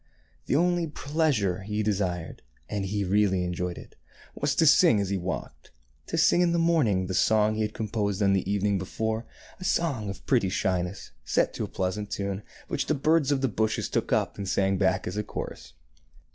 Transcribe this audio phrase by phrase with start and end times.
[0.47, 3.95] The only pleasure he desired— and he really enjoyed it—
[4.41, 5.69] was to sing as he walked,—
[6.07, 9.27] to sing in the morning the song he had composed on the evening before,
[9.59, 13.47] a song of pretty shyness, set to a pleasant tune, which the birds of the
[13.47, 15.73] bushes took up and sang back as a chorus.